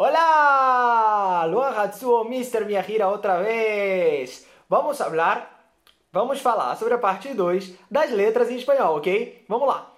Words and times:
Olá! 0.00 1.44
Luan 1.50 1.74
Hatsuo, 1.74 2.24
Mr. 2.24 2.64
Miyahira 2.64 3.08
outra 3.08 3.42
vez! 3.42 4.46
Vamos 4.68 4.96
falar, 4.96 5.74
vamos 6.12 6.40
falar 6.40 6.76
sobre 6.76 6.94
a 6.94 6.98
parte 6.98 7.34
2 7.34 7.74
das 7.90 8.12
letras 8.12 8.48
em 8.48 8.58
espanhol, 8.58 8.98
ok? 8.98 9.44
Vamos 9.48 9.66
lá! 9.66 9.92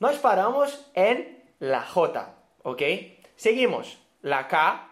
Nós 0.00 0.16
paramos 0.16 0.72
em 0.94 1.36
la 1.60 1.80
J, 1.80 2.32
ok? 2.64 3.20
Seguimos. 3.36 3.98
La 4.22 4.48
K, 4.48 4.88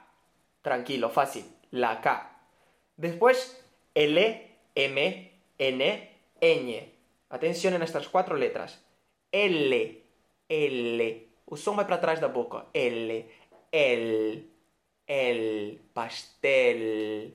tranquilo, 0.61 1.09
fácil. 1.09 1.47
La 1.73 2.03
K. 2.03 2.31
Después, 2.99 3.59
L, 3.95 4.19
M, 4.75 5.33
N, 5.59 6.11
Ñ. 6.39 6.93
Atenção 7.31 7.79
nestas 7.79 8.09
quatro 8.09 8.37
letras. 8.37 8.79
L, 9.33 10.05
L. 10.51 11.35
O 11.47 11.57
som 11.57 11.77
vai 11.77 11.85
para 11.85 11.99
trás 11.99 12.21
da 12.21 12.29
boca. 12.29 12.67
L, 12.75 13.27
el, 13.75 14.49
el, 15.07 15.81
pastel, 15.93 17.35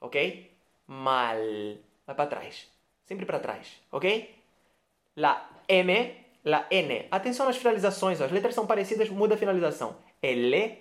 ok? 0.00 0.16
Mal, 0.86 1.78
vai 2.06 2.16
para 2.16 2.30
trás, 2.30 2.72
sempre 3.04 3.26
para 3.26 3.40
trás, 3.40 3.82
ok? 3.90 4.06
La 5.16 5.50
M, 5.68 5.90
la 6.44 6.66
N. 6.70 7.08
Atenção 7.10 7.44
nas 7.44 7.58
finalizações, 7.58 8.22
as 8.22 8.32
letras 8.32 8.54
são 8.54 8.66
parecidas, 8.66 9.10
muda 9.10 9.34
a 9.34 9.38
finalização. 9.38 9.96
L, 10.22 10.78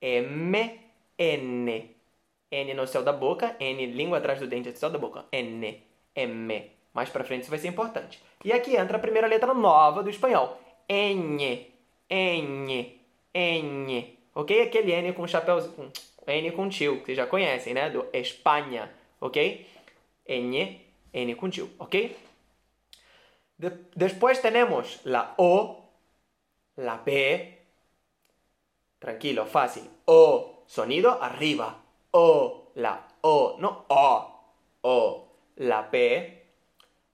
M, 0.00 0.80
N. 1.18 1.96
N 2.50 2.74
no 2.74 2.86
céu 2.86 3.02
da 3.02 3.12
boca, 3.12 3.56
N 3.60 3.86
língua 3.86 4.18
atrás 4.18 4.40
do 4.40 4.46
dente 4.46 4.70
no 4.70 4.76
céu 4.76 4.88
da 4.88 4.98
boca. 4.98 5.26
N, 5.32 5.82
M. 6.16 6.70
Mais 6.94 7.10
para 7.10 7.24
frente 7.24 7.42
isso 7.42 7.50
vai 7.50 7.58
ser 7.58 7.68
importante. 7.68 8.22
E 8.42 8.52
aqui 8.52 8.74
entra 8.74 8.96
a 8.96 9.00
primeira 9.00 9.28
letra 9.28 9.52
nova 9.52 10.02
do 10.02 10.08
espanhol. 10.08 10.58
N, 10.88 11.66
N, 12.08 13.00
N. 13.34 14.19
Ok? 14.34 14.62
Aquele 14.62 14.92
N 14.92 15.12
com 15.12 15.26
chapéuzinho. 15.26 15.90
N 16.26 16.52
com 16.52 16.68
tio, 16.68 17.00
que 17.00 17.06
vocês 17.06 17.16
já 17.16 17.26
conhecem, 17.26 17.74
né? 17.74 17.90
Do 17.90 18.06
Espanha. 18.12 18.90
Ok? 19.20 19.66
N, 20.26 20.80
N 21.12 21.34
com 21.34 21.50
tio. 21.50 21.70
Ok? 21.78 22.16
De 23.58 23.70
temos 24.40 25.00
la 25.04 25.34
O, 25.36 25.76
la 26.76 26.98
P. 27.04 27.58
Tranquilo, 28.98 29.44
fácil. 29.46 29.82
O, 30.06 30.62
sonido 30.66 31.10
arriba. 31.20 31.76
O, 32.12 32.70
la 32.76 33.06
O, 33.22 33.56
no 33.58 33.84
O. 33.88 34.26
O, 34.82 35.28
la 35.56 35.90
P. 35.90 36.42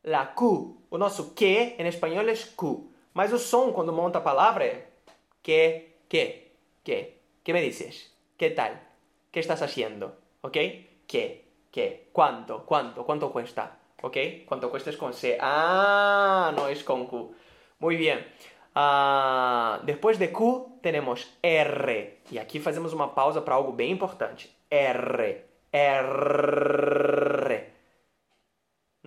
La 0.05 0.35
Q. 0.35 0.77
O 0.91 0.99
nosso 0.99 1.35
que 1.35 1.75
em 1.79 1.87
espanhol 1.87 2.29
é 2.29 2.35
Q. 2.35 2.91
Mas 3.15 3.33
o 3.33 3.39
som 3.39 3.73
quando 3.73 3.93
monta 3.93 4.19
a 4.19 4.23
palavra 4.23 4.65
é 4.67 4.87
que, 5.43 5.97
que. 6.09 6.47
¿Qué? 6.87 7.16
¿Qué 7.47 7.53
me 7.53 7.63
dices? 7.63 8.13
¿Qué 8.37 8.51
tal? 8.51 8.83
¿Qué 9.31 9.39
estás 9.39 9.63
haciendo? 9.63 10.19
¿Ok? 10.41 10.57
¿Qué? 11.07 11.45
¿Qué? 11.71 12.09
¿Cuánto? 12.11 12.67
¿Cuánto? 12.67 13.07
¿Cuánto 13.07 13.31
cuesta? 13.31 13.79
¿Ok? 14.03 14.17
¿Cuánto 14.45 14.69
cuesta 14.69 14.91
es 14.91 14.97
con 14.97 15.15
C? 15.15 15.39
Ah, 15.41 16.53
no 16.57 16.67
es 16.67 16.83
con 16.83 17.07
Q. 17.07 17.37
Muy 17.79 17.95
bien. 17.95 18.27
Ah, 18.75 19.79
después 19.85 20.19
de 20.19 20.33
Q 20.33 20.81
tenemos 20.83 21.39
R. 21.41 22.19
E 22.33 22.41
aqui 22.41 22.59
fazemos 22.59 22.93
uma 22.93 23.15
pausa 23.15 23.45
para 23.45 23.57
algo 23.57 23.73
bem 23.73 23.93
importante. 23.93 24.51
R. 24.69 25.47
R. 25.71 26.86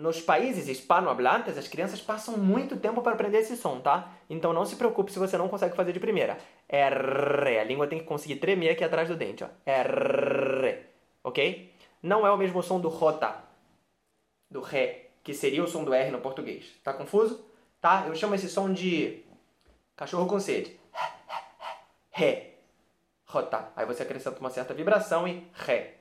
Nos 0.09 0.21
países 0.21 0.67
hispanohablantes, 0.67 1.55
as 1.55 1.67
crianças 1.67 2.02
passam 2.02 2.35
muito 2.35 2.75
tempo 2.77 2.99
para 3.03 3.11
aprender 3.11 3.38
esse 3.38 3.55
som, 3.55 3.79
tá? 3.79 4.11
Então 4.27 4.52
não 4.52 4.65
se 4.65 4.75
preocupe 4.75 5.11
se 5.11 5.19
você 5.19 5.38
não 5.38 5.47
consegue 5.47 5.75
fazer 5.75 5.93
de 5.93 5.99
primeira. 5.99 6.35
R. 6.67 7.59
A 7.59 7.63
língua 7.63 7.85
tem 7.85 7.99
que 7.99 8.05
conseguir 8.05 8.37
tremer 8.37 8.71
aqui 8.71 8.83
atrás 8.83 9.07
do 9.07 9.15
dente, 9.15 9.43
ó. 9.43 9.49
R. 9.67 10.83
Ok? 11.23 11.71
Não 12.02 12.25
é 12.25 12.31
o 12.31 12.37
mesmo 12.37 12.63
som 12.63 12.80
do 12.80 12.89
J, 12.89 13.39
do 14.49 14.61
Ré, 14.61 15.11
que 15.23 15.31
seria 15.31 15.63
o 15.63 15.67
som 15.67 15.83
do 15.83 15.93
R 15.93 16.09
no 16.09 16.21
português. 16.21 16.65
Tá 16.83 16.92
confuso? 16.92 17.45
Tá? 17.80 18.05
Eu 18.08 18.15
chamo 18.15 18.33
esse 18.33 18.49
som 18.49 18.73
de 18.73 19.23
cachorro 19.95 20.25
com 20.25 20.39
sede. 20.39 20.75
Ré. 22.09 22.55
J. 23.31 23.71
Aí 23.75 23.86
você 23.86 24.02
acrescenta 24.02 24.39
uma 24.39 24.49
certa 24.49 24.73
vibração 24.73 25.27
e 25.27 25.48
Ré. 25.53 25.98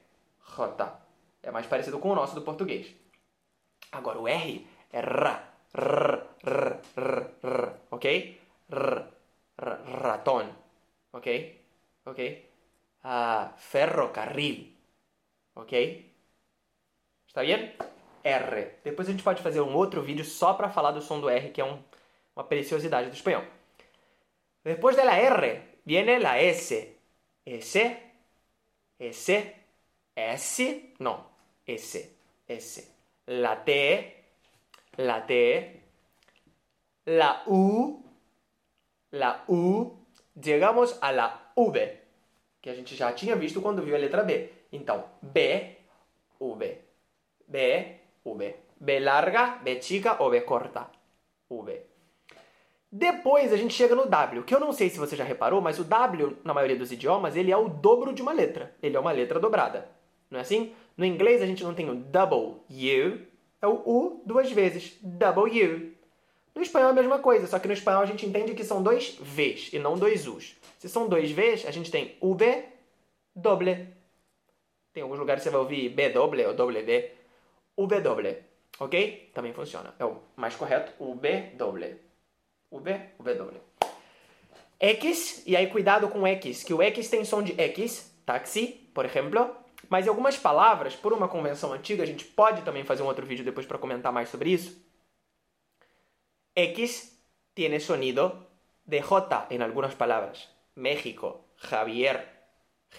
J. 0.57 0.99
É 1.43 1.51
mais 1.51 1.67
parecido 1.67 1.99
com 1.99 2.09
o 2.09 2.15
nosso 2.15 2.35
do 2.35 2.41
português. 2.41 3.07
Agora 3.93 4.19
o 4.19 4.29
R 4.29 4.67
é 4.93 4.99
R, 4.99 5.41
R, 5.75 6.23
R, 6.45 6.81
R, 6.97 7.27
R, 7.43 7.73
ok? 7.91 8.41
R, 8.71 9.05
raton, 9.59 10.49
ok? 11.13 11.65
Ok? 12.05 12.51
Uh, 13.05 13.57
ferrocarril, 13.57 14.73
ok? 15.55 16.13
Está 17.27 17.43
bem? 17.43 17.75
R. 18.25 18.81
Depois 18.85 19.09
a 19.09 19.13
gente 19.13 19.23
pode 19.23 19.43
fazer 19.43 19.61
um 19.61 19.75
outro 19.75 20.03
vídeo 20.03 20.25
só 20.25 20.55
para 20.55 20.69
falar 20.69 20.91
do 20.91 21.01
som 21.01 21.21
do 21.21 21.29
R, 21.31 21.51
que 21.51 21.61
é 21.61 21.65
um, 21.65 21.83
uma 22.35 22.45
preciosidade 22.45 23.09
do 23.09 23.15
espanhol. 23.15 23.45
Depois 24.65 24.97
da 24.97 25.05
R, 25.05 25.63
viene 25.85 26.25
a 26.27 26.43
S. 26.43 26.95
S, 27.47 27.97
S, 28.99 29.55
S, 30.15 30.95
não, 30.99 31.25
S, 31.67 32.15
S 32.47 32.98
la 33.29 33.57
T, 33.65 34.25
la 34.97 35.27
T, 35.27 35.83
la 37.05 37.43
U, 37.47 38.03
la 39.11 39.45
U, 39.49 40.07
chegamos 40.41 40.99
a 41.01 41.13
la 41.13 41.53
V, 41.55 42.01
que 42.61 42.71
a 42.71 42.75
gente 42.75 42.97
já 42.97 43.13
tinha 43.13 43.35
visto 43.35 43.61
quando 43.61 43.83
viu 43.83 43.95
a 43.95 43.99
letra 43.99 44.23
B. 44.23 44.51
Então, 44.73 45.05
B, 45.21 45.77
V, 46.41 46.83
B, 47.47 48.01
V, 48.25 48.57
B 48.81 49.01
larga, 49.01 49.59
B 49.63 49.81
chica 49.83 50.23
ou 50.23 50.31
B 50.31 50.41
corta, 50.43 50.91
V. 51.51 51.87
Depois 52.91 53.53
a 53.53 53.57
gente 53.59 53.75
chega 53.75 53.95
no 53.95 54.07
W, 54.07 54.45
que 54.45 54.55
eu 54.55 54.61
não 54.61 54.73
sei 54.73 54.89
se 54.89 54.99
você 54.99 55.15
já 55.15 55.25
reparou, 55.25 55.61
mas 55.61 55.79
o 55.79 55.85
W, 55.85 56.39
na 56.43 56.55
maioria 56.55 56.79
dos 56.79 56.91
idiomas, 56.91 57.37
ele 57.37 57.53
é 57.53 57.57
o 57.57 57.69
dobro 57.69 58.15
de 58.15 58.23
uma 58.23 58.33
letra. 58.33 58.75
Ele 58.83 58.97
é 58.97 59.01
uma 59.01 59.13
letra 59.13 59.39
dobrada. 59.39 59.98
Não 60.31 60.39
é 60.39 60.43
assim? 60.43 60.75
No 60.97 61.05
inglês 61.05 61.41
a 61.41 61.47
gente 61.47 61.63
não 61.63 61.75
tem 61.75 61.89
o 61.89 61.95
double 61.95 62.61
U, 62.71 63.21
é 63.61 63.67
o 63.67 63.83
U 63.87 64.23
duas 64.27 64.51
vezes, 64.51 64.97
double 65.03 65.65
U. 65.65 65.93
No 66.55 66.63
espanhol 66.63 66.89
é 66.89 66.91
a 66.91 66.95
mesma 66.95 67.19
coisa, 67.21 67.47
só 67.47 67.59
que 67.59 67.69
no 67.69 67.73
espanhol 67.73 68.03
a 68.03 68.07
gente 68.07 68.27
entende 68.27 68.55
que 68.55 68.65
são 68.65 68.83
dois 68.83 69.17
Vs 69.21 69.73
e 69.73 69.79
não 69.79 69.97
dois 69.97 70.27
Us. 70.27 70.57
Se 70.79 70.89
são 70.89 71.09
dois 71.09 71.31
Vs, 71.31 71.67
a 71.67 71.71
gente 71.71 71.91
tem 71.91 72.17
V 72.21 72.65
doble. 73.35 73.89
Tem 74.93 75.03
alguns 75.03 75.19
lugares 75.19 75.43
que 75.43 75.49
você 75.49 75.51
vai 75.51 75.61
ouvir 75.61 75.89
B 75.91 76.09
doble 76.11 76.45
ou 76.47 76.55
W, 76.55 77.11
V 77.79 78.01
doble. 78.01 78.37
Ok? 78.81 79.31
Também 79.33 79.53
funciona. 79.53 79.95
É 79.99 80.05
o 80.05 80.19
mais 80.37 80.57
correto, 80.57 80.93
V 81.17 81.53
doble. 81.55 81.97
V, 82.71 83.01
V 83.19 83.35
doble. 83.35 83.61
X, 84.81 85.43
e 85.47 85.57
aí 85.57 85.69
cuidado 85.69 86.09
com 86.09 86.27
X, 86.27 86.63
que 86.63 86.73
o 86.73 86.83
X 86.83 87.09
tem 87.09 87.25
som 87.25 87.43
de 87.43 87.53
X, 87.61 88.13
táxi, 88.25 88.89
por 88.95 89.05
exemplo, 89.05 89.51
mas 89.89 90.07
em 90.07 90.09
algumas 90.09 90.37
palavras, 90.37 90.97
por 90.97 91.13
uma 91.13 91.29
convenção 91.29 91.73
antiga, 91.73 92.03
a 92.03 92.07
gente 92.07 92.25
pode 92.25 92.63
também 92.63 92.85
fazer 92.85 93.03
um 93.03 93.07
outro 93.07 93.27
vídeo 93.27 93.45
depois 93.45 93.67
para 93.67 93.79
comentar 93.79 94.13
mais 94.13 94.29
sobre 94.29 94.51
isso. 94.51 94.83
X 96.57 97.17
tiene 97.55 97.79
sonido 97.79 98.47
de 98.85 99.01
J 99.01 99.47
em 99.51 99.63
algumas 99.63 99.95
palavras. 99.95 100.49
México, 100.75 101.45
Javier, 101.57 102.27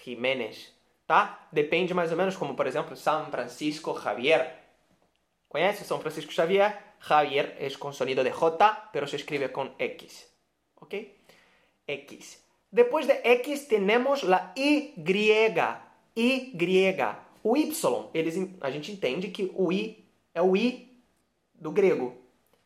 Jiménez, 0.02 0.72
tá? 1.06 1.48
Depende 1.52 1.92
mais 1.92 2.10
ou 2.10 2.16
menos, 2.16 2.36
como 2.36 2.54
por 2.54 2.66
exemplo, 2.66 2.96
São 2.96 3.30
Francisco 3.30 3.98
Javier. 3.98 4.60
Conhece 5.48 5.84
São 5.84 6.00
Francisco 6.00 6.32
Xavier? 6.32 6.78
Javier 7.00 7.56
es 7.58 7.76
con 7.76 7.92
sonido 7.92 8.22
de 8.22 8.30
J, 8.30 8.90
pero 8.92 9.06
se 9.06 9.16
escribe 9.16 9.50
con 9.50 9.74
X. 9.78 10.30
¿Ok? 10.76 10.94
X. 11.86 12.44
Después 12.70 13.06
de 13.06 13.20
X 13.24 13.66
tenemos 13.66 14.22
la 14.22 14.52
Y. 14.54 15.89
Y. 16.14 17.00
O 17.42 17.56
Y, 17.56 18.10
eles, 18.12 18.36
a 18.60 18.70
gente 18.70 18.92
entende 18.92 19.30
que 19.32 19.50
o 19.54 19.72
I 19.72 20.04
é 20.34 20.42
o 20.42 20.54
I 20.56 20.88
do 21.54 21.72
grego. 21.72 22.14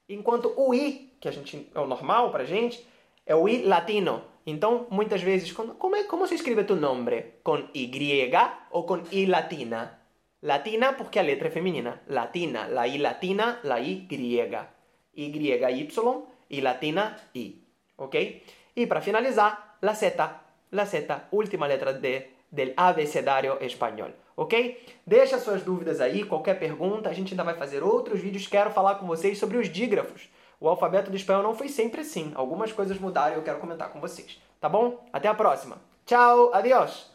Enquanto 0.08 0.52
o 0.56 0.74
I, 0.74 1.12
que 1.20 1.28
a 1.28 1.30
gente 1.30 1.70
é 1.74 1.78
o 1.78 1.86
normal 1.86 2.30
pra 2.30 2.44
gente, 2.44 2.84
é 3.24 3.34
o 3.34 3.48
I 3.48 3.62
latino. 3.62 4.22
Então, 4.46 4.86
muitas 4.90 5.22
vezes, 5.22 5.52
como, 5.52 5.96
é, 5.96 6.04
como 6.04 6.26
se 6.26 6.34
escreve 6.34 6.64
tu 6.64 6.76
nome? 6.76 7.40
Com 7.42 7.68
Y 7.72 8.30
ou 8.70 8.84
com 8.84 9.02
I 9.10 9.26
latina? 9.26 10.00
Latina 10.42 10.92
porque 10.92 11.18
a 11.18 11.22
letra 11.22 11.48
é 11.48 11.50
feminina. 11.50 12.02
Latina, 12.08 12.68
la 12.68 12.86
I 12.86 12.98
latina, 12.98 13.60
la 13.64 13.80
I 13.80 14.06
griega. 14.06 14.74
Y, 15.14 15.30
Y, 15.70 16.26
I 16.50 16.60
latina, 16.60 17.16
I. 17.32 17.62
Ok? 17.96 18.42
E 18.76 18.86
para 18.86 19.00
finalizar, 19.00 19.78
la 19.80 19.94
Z. 19.94 20.42
La 20.72 20.84
Z, 20.84 21.28
última 21.30 21.68
letra 21.68 21.92
de 21.92 22.34
del 22.54 22.72
abecedário 22.76 23.58
espanhol, 23.60 24.10
ok? 24.36 24.80
Deixa 25.06 25.38
suas 25.38 25.62
dúvidas 25.62 26.00
aí, 26.00 26.24
qualquer 26.24 26.58
pergunta, 26.58 27.10
a 27.10 27.12
gente 27.12 27.32
ainda 27.32 27.44
vai 27.44 27.54
fazer 27.54 27.82
outros 27.82 28.20
vídeos. 28.20 28.46
Quero 28.46 28.70
falar 28.70 28.94
com 28.94 29.06
vocês 29.06 29.38
sobre 29.38 29.58
os 29.58 29.68
dígrafos. 29.68 30.28
O 30.60 30.68
alfabeto 30.68 31.10
do 31.10 31.16
espanhol 31.16 31.42
não 31.42 31.54
foi 31.54 31.68
sempre 31.68 32.00
assim. 32.00 32.32
Algumas 32.34 32.72
coisas 32.72 32.98
mudaram 32.98 33.34
e 33.34 33.38
eu 33.38 33.42
quero 33.42 33.58
comentar 33.58 33.90
com 33.90 34.00
vocês. 34.00 34.40
Tá 34.60 34.68
bom? 34.68 35.04
Até 35.12 35.28
a 35.28 35.34
próxima. 35.34 35.76
Tchau, 36.06 36.50
adiós! 36.54 37.13